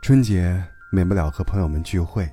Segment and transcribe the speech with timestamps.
[0.00, 2.26] 春节免不了和朋友们聚会。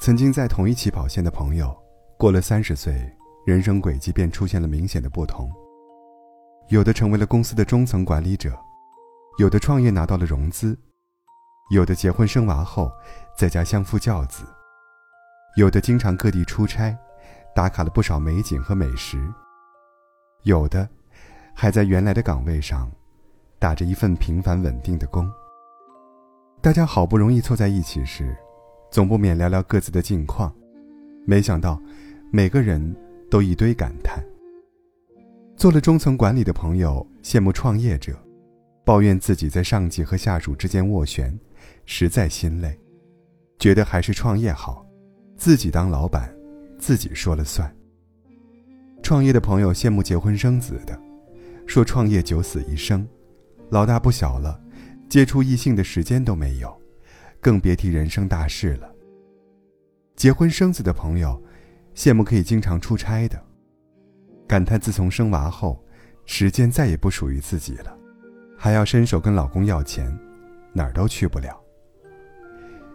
[0.00, 1.76] 曾经在同一起跑线的朋友，
[2.16, 2.94] 过了三十岁，
[3.44, 5.50] 人生轨迹便出现了明显的不同。
[6.68, 8.56] 有的成为了公司的中层管理者，
[9.38, 10.78] 有的创业拿到了融资，
[11.72, 12.92] 有的结婚生娃后
[13.36, 14.44] 在家相夫教子，
[15.56, 16.96] 有的经常各地出差，
[17.52, 19.18] 打卡了不少美景和美食，
[20.44, 20.88] 有的
[21.52, 22.88] 还在原来的岗位上
[23.58, 25.28] 打着一份平凡稳定的工。
[26.62, 28.36] 大家好不容易凑在一起时。
[28.90, 30.54] 总不免聊聊各自的近况，
[31.24, 31.80] 没想到，
[32.30, 32.94] 每个人
[33.30, 34.22] 都一堆感叹。
[35.56, 38.14] 做了中层管理的朋友羡慕创业者，
[38.84, 41.34] 抱怨自己在上级和下属之间斡旋，
[41.86, 42.78] 实在心累，
[43.58, 44.84] 觉得还是创业好，
[45.38, 46.30] 自己当老板，
[46.78, 47.74] 自己说了算。
[49.02, 51.00] 创业的朋友羡慕结婚生子的，
[51.66, 53.08] 说创业九死一生，
[53.70, 54.60] 老大不小了，
[55.10, 56.80] 接触异性的时间都没有。
[57.42, 58.94] 更别提人生大事了。
[60.14, 61.42] 结婚生子的朋友，
[61.94, 63.42] 羡慕可以经常出差的，
[64.46, 65.82] 感叹自从生娃后，
[66.26, 67.96] 时间再也不属于自己了，
[68.58, 70.14] 还要伸手跟老公要钱，
[70.74, 71.58] 哪儿都去不了。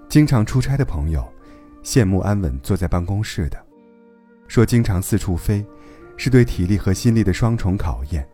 [0.08, 1.28] 经常出差的朋友，
[1.84, 3.58] 羡慕安稳坐在办公室的，
[4.48, 5.66] 说经常四处飞，
[6.17, 8.30] 是对体力和心力的双重考验，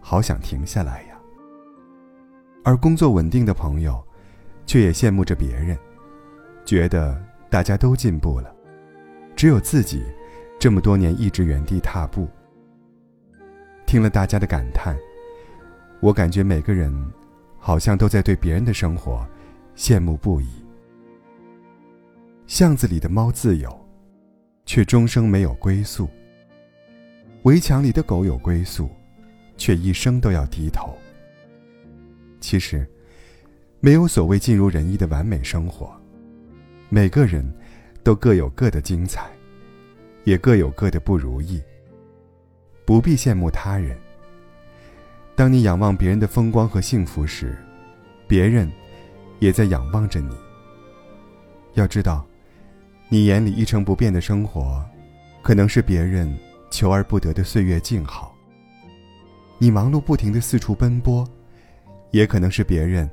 [0.00, 1.07] 好想停下来。
[2.68, 4.04] 而工作稳定的朋友。
[4.66, 5.74] 却也羡慕着别人，
[6.62, 8.54] 觉得大家都进步了，
[9.34, 10.04] 只有自己
[10.60, 12.28] 这么多年一直原地踏步。
[13.86, 14.94] 听了大家的感叹，
[16.00, 16.92] 我感觉每个人
[17.56, 19.26] 好像都在对别人的生活
[19.74, 20.48] 羡慕不已。
[22.46, 23.74] 巷子里的猫自由，
[24.66, 26.06] 却终生没有归宿；
[27.44, 28.90] 围墙里的狗有归宿，
[29.56, 30.94] 却一生都要低头。
[32.48, 32.88] 其实。
[33.78, 35.94] 没有所谓尽如人意的完美生活，
[36.88, 37.44] 每个人
[38.02, 39.28] 都各有各的精彩，
[40.24, 41.62] 也各有各的不如意。
[42.86, 43.98] 不必羡慕他人。
[45.36, 47.54] 当你仰望别人的风光和幸福时，
[48.26, 48.72] 别人
[49.40, 50.34] 也在仰望着你。
[51.74, 52.26] 要知道，
[53.10, 54.82] 你眼里一成不变的生活，
[55.42, 56.34] 可能是别人
[56.70, 58.34] 求而不得的岁月静好；
[59.58, 61.28] 你忙碌不停的四处奔波，
[62.10, 63.08] 也可能是别人。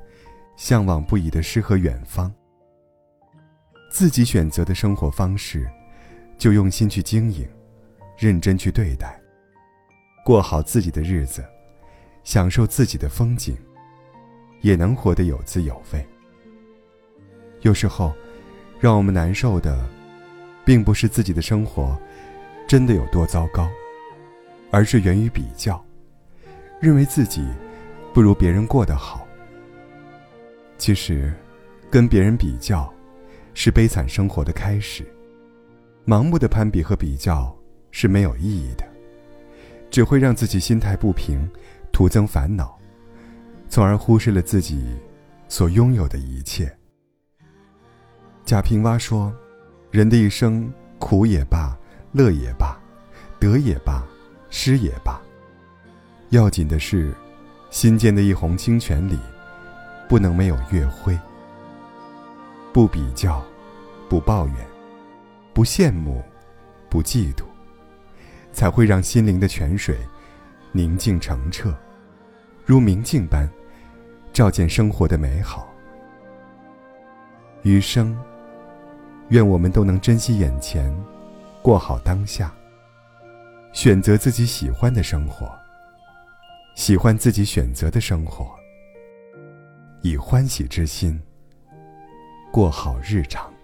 [0.57, 2.33] 向往不已的诗和远方。
[3.89, 5.69] 自己选择的生活方式，
[6.38, 7.45] 就用心去经营，
[8.17, 9.19] 认真去对待，
[10.23, 11.44] 过好自己的日子，
[12.23, 13.57] 享受自己的风景，
[14.61, 16.07] 也能活得有滋有味。
[17.59, 18.13] 有时候，
[18.79, 19.85] 让我们难受的，
[20.63, 22.00] 并不是自己的生活
[22.66, 23.69] 真的有多糟糕，
[24.72, 25.84] 而是源于比较，
[26.79, 27.45] 认为自己
[28.15, 29.27] 不如别人过得好。
[30.77, 31.33] 其实，
[31.91, 32.89] 跟别人比较，
[33.53, 35.05] 是悲惨生活的开始。
[36.07, 37.53] 盲目的攀比和比较
[37.91, 38.87] 是没有意义的，
[39.91, 41.45] 只会让自己心态不平，
[41.91, 42.79] 徒增烦恼，
[43.67, 44.95] 从而忽视了自己
[45.49, 46.73] 所拥有的一切。
[48.45, 49.35] 贾平凹说
[49.91, 51.77] ：“人的一生，苦也罢，
[52.13, 52.79] 乐也罢，
[53.41, 54.07] 得也罢，
[54.49, 55.21] 失也罢，
[56.29, 57.13] 要紧的是，
[57.75, 59.19] 心间的一泓清泉里。”
[60.07, 61.19] 不能没有月辉。
[62.71, 63.43] 不比较，
[64.07, 64.55] 不抱怨，
[65.51, 66.23] 不羡慕，
[66.89, 67.43] 不嫉妒，
[68.53, 69.97] 才会让心灵的泉水
[70.71, 71.75] 宁静澄澈，
[72.65, 73.49] 如明镜般
[74.31, 75.67] 照见生活的美好。
[77.63, 78.15] 余生，
[79.29, 80.95] 愿我们都能珍惜眼前，
[81.63, 82.53] 过好当下，
[83.73, 85.51] 选择自己喜欢的生活，
[86.75, 88.53] 喜欢自己选择的生活。
[90.01, 91.19] 以欢喜之心
[92.51, 93.54] 过好日常。